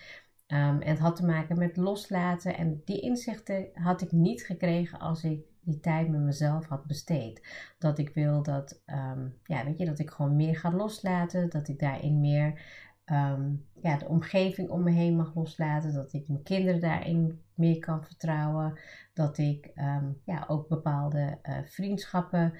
Um, 0.47 0.81
en 0.81 0.89
het 0.89 0.99
had 0.99 1.15
te 1.15 1.25
maken 1.25 1.57
met 1.57 1.77
loslaten. 1.77 2.57
En 2.57 2.81
die 2.85 2.99
inzichten 2.99 3.69
had 3.73 4.01
ik 4.01 4.11
niet 4.11 4.43
gekregen 4.43 4.99
als 4.99 5.23
ik 5.23 5.45
die 5.61 5.79
tijd 5.79 6.09
met 6.09 6.21
mezelf 6.21 6.67
had 6.67 6.85
besteed. 6.85 7.47
Dat 7.77 7.97
ik 7.97 8.09
wil 8.13 8.43
dat, 8.43 8.81
ehm, 8.85 9.27
ja, 9.43 9.65
weet 9.65 9.77
je, 9.77 9.85
dat 9.85 9.99
ik 9.99 10.09
gewoon 10.09 10.35
meer 10.35 10.55
ga 10.55 10.71
loslaten. 10.71 11.49
Dat 11.49 11.67
ik 11.67 11.79
daarin 11.79 12.19
meer 12.19 12.61
ehm, 13.05 13.53
ja, 13.81 13.97
de 13.97 14.07
omgeving 14.07 14.69
om 14.69 14.83
me 14.83 14.91
heen 14.91 15.15
mag 15.15 15.35
loslaten. 15.35 15.93
Dat 15.93 16.13
ik 16.13 16.27
mijn 16.27 16.43
kinderen 16.43 16.81
daarin 16.81 17.41
meer 17.53 17.79
kan 17.79 18.03
vertrouwen. 18.03 18.79
Dat 19.13 19.37
ik 19.37 19.71
um, 19.75 20.21
ja, 20.25 20.45
ook 20.47 20.67
bepaalde 20.67 21.37
uh, 21.43 21.57
vriendschappen 21.65 22.53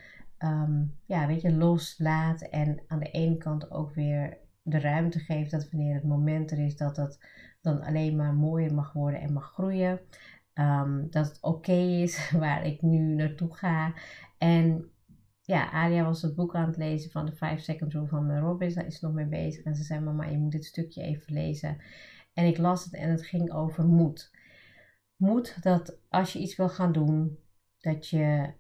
ja, 1.05 1.27
weet 1.27 1.41
je, 1.41 1.53
loslaat. 1.53 2.41
En 2.41 2.81
aan 2.87 2.99
de 2.99 3.11
ene 3.11 3.37
kant 3.37 3.71
ook 3.71 3.93
weer 3.93 4.37
de 4.61 4.79
ruimte 4.79 5.19
geeft 5.19 5.51
dat 5.51 5.69
wanneer 5.69 5.93
het 5.93 6.03
moment 6.03 6.51
er 6.51 6.59
is, 6.59 6.77
dat 6.77 6.95
dat 6.95 7.19
dan 7.61 7.81
alleen 7.81 8.15
maar 8.15 8.33
mooier 8.33 8.73
mag 8.73 8.93
worden 8.93 9.21
en 9.21 9.33
mag 9.33 9.51
groeien. 9.53 9.99
Um, 10.53 11.07
dat 11.09 11.27
het 11.27 11.41
oké 11.41 11.71
is 11.71 12.31
waar 12.43 12.65
ik 12.65 12.81
nu 12.81 12.97
naartoe 12.97 13.55
ga. 13.55 13.93
En 14.37 14.91
ja, 15.41 15.71
Alia 15.71 16.03
was 16.03 16.21
het 16.21 16.35
boek 16.35 16.55
aan 16.55 16.67
het 16.67 16.77
lezen 16.77 17.11
van 17.11 17.25
de 17.25 17.35
5 17.35 17.61
Second 17.61 17.93
Rule 17.93 18.07
van 18.07 18.25
Mel 18.25 18.41
Robbins. 18.41 18.73
Daar 18.73 18.85
is 18.85 18.99
nog 18.99 19.13
mee 19.13 19.25
bezig. 19.25 19.63
En 19.63 19.75
ze 19.75 19.83
zei, 19.83 19.99
mama, 19.99 20.25
je 20.25 20.37
moet 20.37 20.51
dit 20.51 20.65
stukje 20.65 21.01
even 21.01 21.33
lezen. 21.33 21.81
En 22.33 22.45
ik 22.45 22.57
las 22.57 22.83
het 22.83 22.93
en 22.93 23.09
het 23.09 23.25
ging 23.25 23.51
over 23.53 23.85
moed. 23.85 24.31
Moed 25.15 25.63
dat 25.63 25.99
als 26.09 26.33
je 26.33 26.39
iets 26.39 26.55
wil 26.55 26.69
gaan 26.69 26.91
doen, 26.91 27.37
dat 27.79 28.07
je 28.07 28.53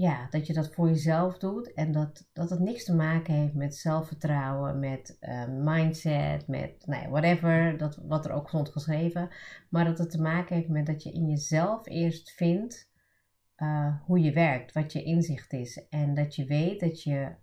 ja, 0.00 0.26
dat 0.30 0.46
je 0.46 0.52
dat 0.52 0.74
voor 0.74 0.88
jezelf 0.88 1.38
doet 1.38 1.72
en 1.72 1.92
dat, 1.92 2.28
dat 2.32 2.50
het 2.50 2.60
niks 2.60 2.84
te 2.84 2.94
maken 2.94 3.34
heeft 3.34 3.54
met 3.54 3.76
zelfvertrouwen, 3.76 4.78
met 4.78 5.16
uh, 5.20 5.48
mindset, 5.48 6.48
met 6.48 6.86
nou 6.86 7.10
whatever, 7.10 7.78
dat, 7.78 7.96
wat 7.96 8.24
er 8.24 8.32
ook 8.32 8.48
stond 8.48 8.68
geschreven. 8.68 9.28
Maar 9.70 9.84
dat 9.84 9.98
het 9.98 10.10
te 10.10 10.20
maken 10.20 10.56
heeft 10.56 10.68
met 10.68 10.86
dat 10.86 11.02
je 11.02 11.12
in 11.12 11.26
jezelf 11.28 11.86
eerst 11.86 12.30
vindt 12.30 12.90
uh, 13.56 14.00
hoe 14.02 14.20
je 14.20 14.32
werkt, 14.32 14.72
wat 14.72 14.92
je 14.92 15.02
inzicht 15.02 15.52
is. 15.52 15.88
En 15.88 16.14
dat 16.14 16.34
je 16.34 16.44
weet 16.44 16.80
dat 16.80 17.02
je, 17.02 17.34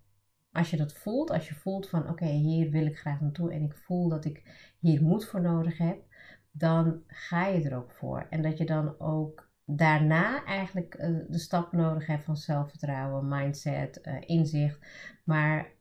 als 0.52 0.70
je 0.70 0.78
dat 0.78 0.94
voelt, 0.94 1.32
als 1.32 1.48
je 1.48 1.56
voelt 1.56 1.90
van 1.90 2.10
oké, 2.10 2.26
hier 2.26 2.70
wil 2.70 2.86
ik 2.86 2.98
graag 2.98 3.22
naartoe 3.22 3.54
en 3.54 3.64
ik 3.64 3.74
voel 3.76 4.10
dat 4.10 4.26
ik 4.26 4.44
hier 4.80 5.02
moed 5.02 5.26
voor 5.26 5.42
nodig 5.42 5.78
heb, 5.78 6.04
dan 6.52 7.04
ga 7.08 7.48
je 7.48 7.70
er 7.70 7.78
ook 7.78 7.92
voor. 7.92 8.28
En 8.30 8.42
dat 8.42 8.58
je 8.58 8.66
dan 8.66 9.00
ook 9.00 9.52
daarna 9.66 10.46
eigenlijk 10.46 10.96
uh, 11.00 11.20
de 11.30 11.40
stap 11.40 11.72
nodig 11.72 12.08
hebt 12.08 12.24
van 12.24 12.38
zelfvertrouwen, 12.38 13.28
mindset, 13.28 14.00
uh, 14.04 14.16
inzicht. 14.26 14.80
Maar 15.24 15.72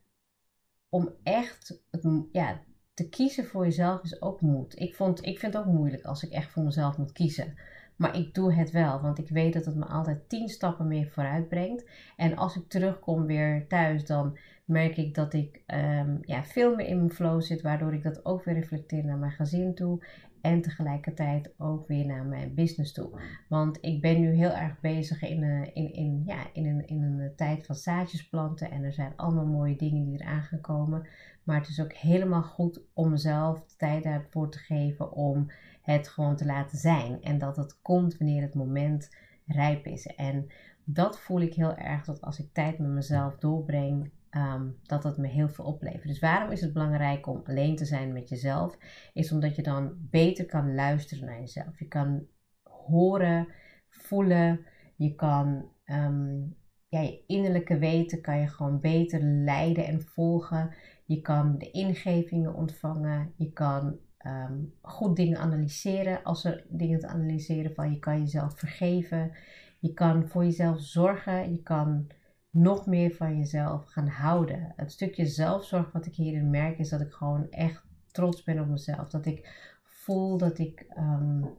om 0.89 1.09
echt 1.23 1.83
het, 1.91 2.27
ja, 2.31 2.61
te 2.93 3.09
kiezen 3.09 3.45
voor 3.45 3.63
jezelf 3.63 4.03
is 4.03 4.21
ook 4.21 4.41
moed. 4.41 4.79
Ik, 4.79 4.95
vond, 4.95 5.25
ik 5.25 5.39
vind 5.39 5.53
het 5.53 5.63
ook 5.65 5.73
moeilijk 5.73 6.03
als 6.03 6.23
ik 6.23 6.31
echt 6.31 6.51
voor 6.51 6.63
mezelf 6.63 6.97
moet 6.97 7.11
kiezen. 7.11 7.57
Maar 7.95 8.17
ik 8.17 8.33
doe 8.33 8.53
het 8.53 8.71
wel, 8.71 9.01
want 9.01 9.17
ik 9.17 9.29
weet 9.29 9.53
dat 9.53 9.65
het 9.65 9.75
me 9.75 9.85
altijd 9.85 10.29
tien 10.29 10.49
stappen 10.49 10.87
meer 10.87 11.07
vooruit 11.07 11.49
brengt. 11.49 11.89
En 12.15 12.35
als 12.35 12.55
ik 12.55 12.67
terugkom 12.67 13.25
weer 13.25 13.67
thuis, 13.67 14.05
dan 14.05 14.37
merk 14.65 14.97
ik 14.97 15.15
dat 15.15 15.33
ik 15.33 15.63
um, 15.67 16.17
ja, 16.21 16.43
veel 16.43 16.75
meer 16.75 16.85
in 16.85 16.97
mijn 16.97 17.11
flow 17.11 17.41
zit, 17.41 17.61
waardoor 17.61 17.93
ik 17.93 18.03
dat 18.03 18.25
ook 18.25 18.43
weer 18.43 18.55
reflecteer 18.55 19.05
naar 19.05 19.17
mijn 19.17 19.31
gezin 19.31 19.75
toe. 19.75 20.05
En 20.43 20.61
tegelijkertijd 20.61 21.53
ook 21.57 21.87
weer 21.87 22.05
naar 22.05 22.25
mijn 22.25 22.53
business 22.53 22.93
toe. 22.93 23.21
Want 23.49 23.77
ik 23.81 24.01
ben 24.01 24.19
nu 24.21 24.33
heel 24.33 24.51
erg 24.51 24.79
bezig 24.79 25.21
in, 25.21 25.43
een, 25.43 25.73
in, 25.73 25.93
in, 25.93 26.23
ja, 26.25 26.45
in, 26.53 26.65
een, 26.65 26.87
in 26.87 27.03
een 27.03 27.35
tijd 27.35 27.65
van 27.65 27.75
zaadjes 27.75 28.29
planten. 28.29 28.71
En 28.71 28.83
er 28.83 28.93
zijn 28.93 29.13
allemaal 29.15 29.45
mooie 29.45 29.75
dingen 29.75 30.05
die 30.05 30.21
eraan 30.21 30.41
gaan 30.41 30.61
komen. 30.61 31.07
Maar 31.43 31.59
het 31.59 31.67
is 31.67 31.81
ook 31.81 31.93
helemaal 31.93 32.43
goed 32.43 32.81
om 32.93 33.09
mezelf 33.09 33.65
de 33.65 33.75
tijd 33.77 34.03
daarvoor 34.03 34.49
te 34.49 34.57
geven 34.57 35.11
om 35.11 35.51
het 35.81 36.07
gewoon 36.07 36.35
te 36.35 36.45
laten 36.45 36.77
zijn. 36.77 37.21
En 37.21 37.37
dat 37.37 37.55
het 37.55 37.81
komt 37.81 38.17
wanneer 38.17 38.41
het 38.41 38.55
moment 38.55 39.15
rijp 39.45 39.85
is. 39.85 40.05
En 40.05 40.47
dat 40.83 41.19
voel 41.19 41.41
ik 41.41 41.53
heel 41.53 41.75
erg 41.75 42.05
dat 42.05 42.21
als 42.21 42.39
ik 42.39 42.53
tijd 42.53 42.79
met 42.79 42.89
mezelf 42.89 43.37
doorbreng, 43.37 44.11
Ehm, 44.33 44.69
dat 44.83 45.03
het 45.03 45.17
me 45.17 45.27
heel 45.27 45.49
veel 45.49 45.65
oplevert. 45.65 46.07
Dus 46.07 46.19
waarom 46.19 46.51
is 46.51 46.61
het 46.61 46.73
belangrijk 46.73 47.27
om 47.27 47.41
alleen 47.45 47.75
te 47.75 47.85
zijn 47.85 48.13
met 48.13 48.29
jezelf? 48.29 48.77
Is 49.13 49.31
omdat 49.31 49.55
je 49.55 49.63
dan 49.63 49.93
beter 49.97 50.45
kan 50.45 50.75
luisteren 50.75 51.25
naar 51.25 51.39
jezelf. 51.39 51.79
Je 51.79 51.87
kan 51.87 52.27
horen, 52.63 53.47
voelen, 53.89 54.65
je 54.95 55.15
kan 55.15 55.69
um, 55.85 56.55
ja, 56.87 56.99
je 56.99 57.23
innerlijke 57.27 57.77
weten 57.77 58.21
kan 58.21 58.39
je 58.39 58.47
gewoon 58.47 58.79
beter 58.79 59.21
leiden 59.21 59.85
en 59.85 60.01
volgen. 60.01 60.73
Je 61.05 61.21
kan 61.21 61.57
de 61.57 61.71
ingevingen 61.71 62.53
ontvangen. 62.53 63.33
Je 63.35 63.51
kan 63.51 63.97
um, 64.25 64.73
goed 64.81 65.15
dingen 65.15 65.39
analyseren 65.39 66.23
als 66.23 66.45
er 66.45 66.65
dingen 66.69 66.99
te 66.99 67.07
analyseren 67.07 67.73
van. 67.73 67.91
Je 67.91 67.99
kan 67.99 68.19
jezelf 68.19 68.59
vergeven. 68.59 69.31
Je 69.79 69.93
kan 69.93 70.27
voor 70.27 70.43
jezelf 70.43 70.81
zorgen. 70.81 71.51
Je 71.51 71.61
kan 71.63 72.07
nog 72.53 72.85
meer 72.85 73.11
van 73.11 73.37
jezelf 73.37 73.85
gaan 73.85 74.07
houden. 74.07 74.73
Het 74.75 74.91
stukje 74.91 75.25
zelfzorg 75.25 75.91
wat 75.91 76.05
ik 76.05 76.15
hierin 76.15 76.49
merk 76.49 76.77
is 76.77 76.89
dat 76.89 77.01
ik 77.01 77.11
gewoon 77.11 77.51
echt 77.51 77.83
trots 78.11 78.43
ben 78.43 78.59
op 78.59 78.67
mezelf. 78.67 79.09
Dat 79.09 79.25
ik 79.25 79.71
voel 79.83 80.37
dat 80.37 80.57
ik, 80.57 80.85
um, 80.97 81.49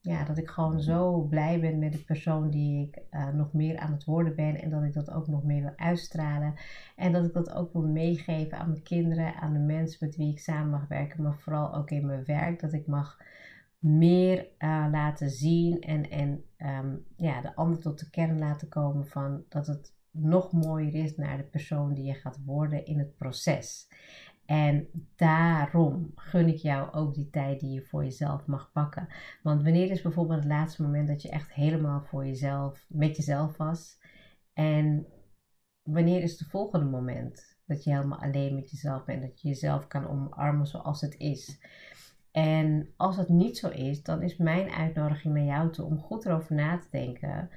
ja, 0.00 0.24
dat 0.24 0.38
ik 0.38 0.48
gewoon 0.48 0.80
zo 0.80 1.20
blij 1.20 1.60
ben 1.60 1.78
met 1.78 1.92
de 1.92 2.04
persoon 2.04 2.50
die 2.50 2.86
ik 2.86 3.02
uh, 3.10 3.28
nog 3.28 3.52
meer 3.52 3.78
aan 3.78 3.92
het 3.92 4.04
worden 4.04 4.34
ben. 4.34 4.60
En 4.60 4.70
dat 4.70 4.82
ik 4.82 4.92
dat 4.92 5.10
ook 5.10 5.26
nog 5.26 5.44
meer 5.44 5.62
wil 5.62 5.76
uitstralen. 5.76 6.54
En 6.96 7.12
dat 7.12 7.24
ik 7.24 7.32
dat 7.32 7.52
ook 7.52 7.72
wil 7.72 7.86
meegeven 7.86 8.58
aan 8.58 8.70
mijn 8.70 8.82
kinderen, 8.82 9.34
aan 9.34 9.52
de 9.52 9.58
mensen 9.58 9.98
met 10.00 10.16
wie 10.16 10.32
ik 10.32 10.38
samen 10.38 10.70
mag 10.70 10.88
werken. 10.88 11.22
Maar 11.22 11.38
vooral 11.38 11.74
ook 11.74 11.90
in 11.90 12.06
mijn 12.06 12.24
werk. 12.24 12.60
Dat 12.60 12.72
ik 12.72 12.86
mag 12.86 13.18
meer 13.78 14.46
uh, 14.58 14.86
laten 14.90 15.30
zien 15.30 15.80
en, 15.80 16.10
en 16.10 16.44
um, 16.58 17.04
ja, 17.16 17.40
de 17.40 17.54
ander 17.54 17.80
tot 17.80 17.98
de 17.98 18.10
kern 18.10 18.38
laten 18.38 18.68
komen 18.68 19.06
van 19.06 19.44
dat 19.48 19.66
het 19.66 19.98
nog 20.10 20.52
mooier 20.52 20.94
is 20.94 21.16
naar 21.16 21.36
de 21.36 21.42
persoon 21.42 21.94
die 21.94 22.04
je 22.04 22.14
gaat 22.14 22.44
worden 22.44 22.84
in 22.84 22.98
het 22.98 23.16
proces. 23.16 23.88
En 24.46 24.88
daarom 25.16 26.12
gun 26.14 26.48
ik 26.48 26.56
jou 26.56 26.92
ook 26.92 27.14
die 27.14 27.30
tijd 27.30 27.60
die 27.60 27.70
je 27.70 27.82
voor 27.82 28.04
jezelf 28.04 28.46
mag 28.46 28.70
pakken. 28.72 29.08
Want 29.42 29.62
wanneer 29.62 29.90
is 29.90 30.02
bijvoorbeeld 30.02 30.38
het 30.38 30.48
laatste 30.48 30.82
moment 30.82 31.08
dat 31.08 31.22
je 31.22 31.30
echt 31.30 31.52
helemaal 31.52 32.02
voor 32.02 32.26
jezelf, 32.26 32.86
met 32.88 33.16
jezelf 33.16 33.56
was? 33.56 33.98
En 34.52 35.06
wanneer 35.82 36.22
is 36.22 36.38
het 36.38 36.48
volgende 36.48 36.86
moment 36.86 37.58
dat 37.66 37.84
je 37.84 37.90
helemaal 37.90 38.22
alleen 38.22 38.54
met 38.54 38.70
jezelf 38.70 39.04
bent? 39.04 39.22
Dat 39.22 39.40
je 39.40 39.48
jezelf 39.48 39.86
kan 39.86 40.08
omarmen 40.08 40.66
zoals 40.66 41.00
het 41.00 41.14
is? 41.18 41.60
En 42.30 42.92
als 42.96 43.16
dat 43.16 43.28
niet 43.28 43.58
zo 43.58 43.68
is, 43.68 44.02
dan 44.02 44.22
is 44.22 44.36
mijn 44.36 44.70
uitnodiging 44.70 45.34
naar 45.34 45.44
jou 45.44 45.72
toe 45.72 45.86
om 45.86 45.98
goed 45.98 46.24
erover 46.24 46.54
na 46.54 46.78
te 46.78 46.88
denken 46.90 47.50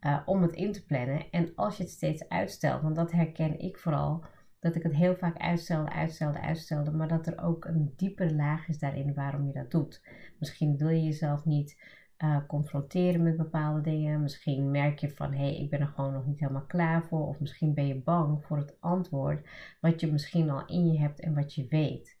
uh, 0.00 0.18
om 0.24 0.42
het 0.42 0.54
in 0.54 0.72
te 0.72 0.84
plannen. 0.84 1.30
En 1.30 1.52
als 1.54 1.76
je 1.76 1.82
het 1.82 1.92
steeds 1.92 2.28
uitstelt, 2.28 2.82
want 2.82 2.96
dat 2.96 3.12
herken 3.12 3.60
ik 3.60 3.78
vooral, 3.78 4.24
dat 4.58 4.74
ik 4.74 4.82
het 4.82 4.94
heel 4.94 5.16
vaak 5.16 5.38
uitstelde, 5.38 5.90
uitstelde, 5.90 6.40
uitstelde, 6.40 6.90
maar 6.90 7.08
dat 7.08 7.26
er 7.26 7.42
ook 7.42 7.64
een 7.64 7.92
diepere 7.96 8.34
laag 8.34 8.68
is 8.68 8.78
daarin 8.78 9.14
waarom 9.14 9.46
je 9.46 9.52
dat 9.52 9.70
doet. 9.70 10.02
Misschien 10.38 10.76
wil 10.76 10.88
je 10.88 11.02
jezelf 11.02 11.44
niet 11.44 11.76
uh, 12.18 12.36
confronteren 12.46 13.22
met 13.22 13.36
bepaalde 13.36 13.80
dingen. 13.80 14.22
Misschien 14.22 14.70
merk 14.70 14.98
je 14.98 15.10
van 15.10 15.32
hé, 15.32 15.38
hey, 15.38 15.56
ik 15.56 15.70
ben 15.70 15.80
er 15.80 15.86
gewoon 15.86 16.12
nog 16.12 16.26
niet 16.26 16.40
helemaal 16.40 16.66
klaar 16.66 17.04
voor. 17.04 17.26
Of 17.26 17.40
misschien 17.40 17.74
ben 17.74 17.86
je 17.86 18.02
bang 18.02 18.44
voor 18.44 18.56
het 18.56 18.76
antwoord 18.80 19.48
wat 19.80 20.00
je 20.00 20.12
misschien 20.12 20.50
al 20.50 20.66
in 20.66 20.92
je 20.92 20.98
hebt 20.98 21.20
en 21.20 21.34
wat 21.34 21.54
je 21.54 21.66
weet. 21.68 22.18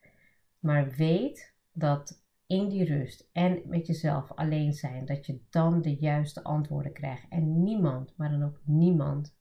Maar 0.58 0.90
weet 0.90 1.54
dat 1.72 2.22
in 2.48 2.68
die 2.68 2.84
rust 2.84 3.28
en 3.32 3.62
met 3.64 3.86
jezelf 3.86 4.32
alleen 4.32 4.72
zijn, 4.72 5.04
dat 5.04 5.26
je 5.26 5.40
dan 5.50 5.80
de 5.80 5.94
juiste 5.94 6.44
antwoorden 6.44 6.92
krijgt. 6.92 7.26
En 7.28 7.62
niemand, 7.62 8.16
maar 8.16 8.30
dan 8.30 8.42
ook 8.42 8.60
niemand, 8.64 9.36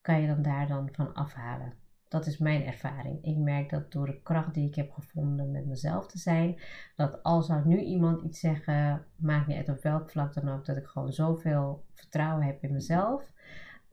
kan 0.00 0.20
je 0.20 0.26
dan 0.26 0.42
daar 0.42 0.66
dan 0.66 0.88
van 0.92 1.14
afhalen. 1.14 1.74
Dat 2.08 2.26
is 2.26 2.38
mijn 2.38 2.64
ervaring. 2.64 3.24
Ik 3.24 3.36
merk 3.36 3.70
dat 3.70 3.92
door 3.92 4.06
de 4.06 4.22
kracht 4.22 4.54
die 4.54 4.68
ik 4.68 4.74
heb 4.74 4.92
gevonden 4.92 5.50
met 5.50 5.66
mezelf 5.66 6.06
te 6.06 6.18
zijn, 6.18 6.60
dat 6.96 7.22
als 7.22 7.46
zou 7.46 7.66
nu 7.66 7.78
iemand 7.78 8.22
iets 8.22 8.40
zeggen, 8.40 9.06
maakt 9.16 9.46
niet 9.46 9.56
uit 9.56 9.68
op 9.68 9.82
welk 9.82 10.10
vlak 10.10 10.34
dan 10.34 10.48
ook, 10.48 10.64
dat 10.64 10.76
ik 10.76 10.86
gewoon 10.86 11.12
zoveel 11.12 11.84
vertrouwen 11.92 12.46
heb 12.46 12.62
in 12.62 12.72
mezelf, 12.72 13.32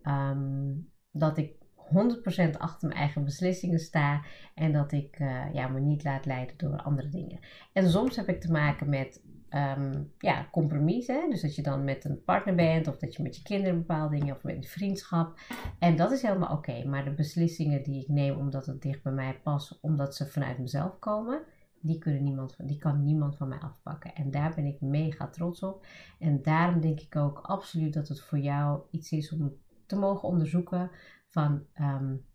um, 0.03 0.91
dat 1.11 1.37
ik 1.37 1.62
100% 1.85 2.57
achter 2.57 2.87
mijn 2.87 2.99
eigen 2.99 3.23
beslissingen 3.23 3.79
sta 3.79 4.21
en 4.55 4.71
dat 4.71 4.91
ik 4.91 5.19
uh, 5.19 5.53
ja, 5.53 5.67
me 5.67 5.79
niet 5.79 6.03
laat 6.03 6.25
leiden 6.25 6.57
door 6.57 6.81
andere 6.81 7.09
dingen. 7.09 7.39
En 7.73 7.89
soms 7.89 8.15
heb 8.15 8.27
ik 8.29 8.41
te 8.41 8.51
maken 8.51 8.89
met 8.89 9.21
um, 9.53 10.11
ja, 10.17 10.47
compromissen. 10.51 11.29
Dus 11.29 11.41
dat 11.41 11.55
je 11.55 11.61
dan 11.61 11.83
met 11.83 12.05
een 12.05 12.23
partner 12.23 12.55
bent 12.55 12.87
of 12.87 12.97
dat 12.97 13.15
je 13.15 13.23
met 13.23 13.35
je 13.35 13.43
kinderen 13.43 13.77
bepaalde 13.77 14.19
dingen 14.19 14.35
of 14.35 14.43
met 14.43 14.55
een 14.55 14.63
vriendschap. 14.63 15.39
En 15.79 15.95
dat 15.95 16.11
is 16.11 16.21
helemaal 16.21 16.57
oké. 16.57 16.83
Maar 16.85 17.03
de 17.03 17.13
beslissingen 17.13 17.83
die 17.83 18.01
ik 18.01 18.07
neem 18.07 18.37
omdat 18.37 18.65
het 18.65 18.81
dicht 18.81 19.03
bij 19.03 19.13
mij 19.13 19.39
past, 19.43 19.79
omdat 19.81 20.15
ze 20.15 20.27
vanuit 20.27 20.57
mezelf 20.57 20.99
komen, 20.99 21.41
die, 21.79 21.97
kunnen 21.97 22.23
niemand, 22.23 22.55
die 22.57 22.77
kan 22.77 23.03
niemand 23.03 23.37
van 23.37 23.47
mij 23.47 23.59
afpakken. 23.59 24.15
En 24.15 24.31
daar 24.31 24.53
ben 24.55 24.65
ik 24.65 24.81
mega 24.81 25.27
trots 25.27 25.63
op. 25.63 25.85
En 26.19 26.41
daarom 26.41 26.81
denk 26.81 26.99
ik 26.99 27.15
ook 27.15 27.39
absoluut 27.39 27.93
dat 27.93 28.07
het 28.07 28.21
voor 28.21 28.39
jou 28.39 28.81
iets 28.91 29.11
is 29.11 29.31
om 29.31 29.53
te 29.85 29.95
mogen 29.95 30.27
onderzoeken 30.29 30.91
van 31.33 31.65
um, 31.81 32.25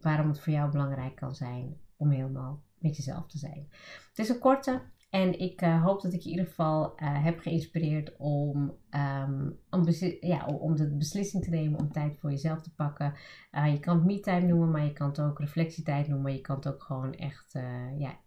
waarom 0.00 0.28
het 0.28 0.40
voor 0.40 0.52
jou 0.52 0.70
belangrijk 0.70 1.16
kan 1.16 1.34
zijn 1.34 1.76
om 1.96 2.10
helemaal 2.10 2.62
met 2.78 2.96
jezelf 2.96 3.26
te 3.26 3.38
zijn. 3.38 3.66
Het 4.08 4.18
is 4.18 4.28
een 4.28 4.38
korte, 4.38 4.82
en 5.14 5.38
ik 5.38 5.62
uh, 5.62 5.84
hoop 5.84 6.02
dat 6.02 6.12
ik 6.12 6.20
je 6.20 6.30
in 6.30 6.30
ieder 6.30 6.46
geval 6.46 6.84
uh, 6.84 7.24
heb 7.24 7.38
geïnspireerd 7.38 8.16
om, 8.16 8.76
um, 8.90 9.58
om, 9.70 9.84
ja, 10.20 10.46
om 10.46 10.76
de 10.76 10.96
beslissing 10.96 11.44
te 11.44 11.50
nemen 11.50 11.80
om 11.80 11.92
tijd 11.92 12.18
voor 12.18 12.30
jezelf 12.30 12.60
te 12.60 12.74
pakken. 12.74 13.14
Uh, 13.52 13.72
je 13.72 13.80
kan 13.80 13.96
het 13.96 14.04
me-time 14.04 14.46
noemen, 14.46 14.70
maar 14.70 14.84
je 14.84 14.92
kan 14.92 15.08
het 15.08 15.20
ook 15.20 15.38
reflectietijd 15.38 16.08
noemen. 16.08 16.32
Je 16.32 16.40
kan 16.40 16.56
het 16.56 16.68
ook 16.68 16.82
gewoon 16.82 17.14
echt 17.14 17.52
ja, 17.98 18.18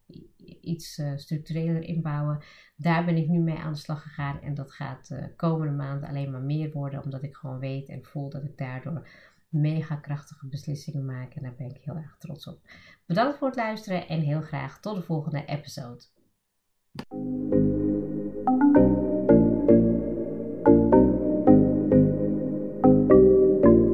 iets 0.62 1.02
structureler 1.16 1.82
inbouwen. 1.82 2.40
Daar 2.76 3.06
ben 3.06 3.18
ik 3.18 3.28
nu 3.28 3.40
mee 3.40 3.58
aan 3.58 3.74
de 3.74 3.80
slag 3.80 4.02
gegaan. 4.02 4.42
En 4.42 4.54
dat 4.54 4.72
gaat 4.72 5.08
de 5.08 5.34
komende 5.36 5.74
maanden 5.74 6.10
alleen 6.10 6.32
maar 6.32 6.42
meer 6.42 6.72
worden, 6.72 7.04
omdat 7.04 7.24
ik 7.24 7.36
gewoon 7.36 7.60
weet 7.60 7.90
en 7.90 8.04
voel 8.04 8.30
dat 8.30 8.44
ik 8.44 8.58
daardoor 8.58 9.08
mega 9.58 9.96
krachtige 9.96 10.48
beslissingen 10.48 11.06
maak. 11.06 11.34
En 11.34 11.42
daar 11.42 11.56
ben 11.58 11.70
ik 11.70 11.82
heel 11.84 11.96
erg 11.96 12.16
trots 12.20 12.48
op. 12.48 12.60
Bedankt 13.06 13.38
voor 13.38 13.48
het 13.48 13.56
luisteren 13.56 14.08
en 14.08 14.20
heel 14.20 14.42
graag 14.42 14.80
tot 14.80 14.96
de 14.96 15.02
volgende 15.02 15.46
episode. 15.46 16.04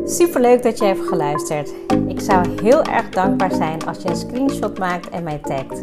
Super 0.05 0.41
leuk 0.41 0.63
dat 0.63 0.77
je 0.77 0.85
hebt 0.85 1.07
geluisterd. 1.07 1.73
Ik 2.07 2.19
zou 2.19 2.61
heel 2.61 2.83
erg 2.83 3.09
dankbaar 3.09 3.51
zijn 3.51 3.85
als 3.85 4.01
je 4.01 4.09
een 4.09 4.15
screenshot 4.15 4.79
maakt 4.79 5.09
en 5.09 5.23
mij 5.23 5.39
tagt. 5.39 5.81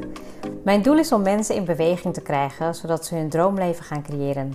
Mijn 0.64 0.82
doel 0.82 0.98
is 0.98 1.12
om 1.12 1.22
mensen 1.22 1.54
in 1.54 1.64
beweging 1.64 2.14
te 2.14 2.22
krijgen, 2.22 2.74
zodat 2.74 3.06
ze 3.06 3.14
hun 3.14 3.28
droomleven 3.28 3.84
gaan 3.84 4.02
creëren. 4.02 4.54